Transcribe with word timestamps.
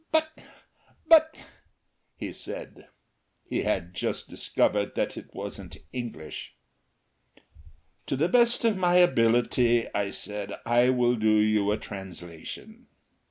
"But 0.11 0.35
but" 1.07 1.37
he 2.15 2.33
said. 2.33 2.87
He 3.45 3.61
had 3.61 3.93
just 3.93 4.27
discovered 4.29 4.95
that 4.95 5.15
it 5.15 5.29
wasn't 5.31 5.77
English. 5.93 6.55
"To 8.07 8.15
the 8.15 8.27
best 8.27 8.65
of 8.65 8.75
my 8.77 8.95
ability," 8.95 9.93
I 9.93 10.09
said, 10.09 10.57
"I 10.65 10.89
will 10.89 11.15
do 11.17 11.33
you 11.37 11.71
a 11.71 11.77
translation." 11.77 12.87